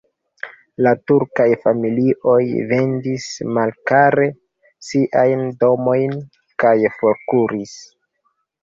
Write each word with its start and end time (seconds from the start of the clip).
La 0.85 0.93
turkaj 1.11 1.45
familioj 1.65 2.39
vendis 2.73 3.29
malkare 3.59 4.27
siajn 4.89 5.49
domojn 5.63 6.19
kaj 6.67 6.75
forkuris. 6.99 7.79